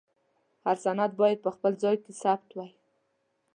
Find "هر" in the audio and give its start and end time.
0.65-0.77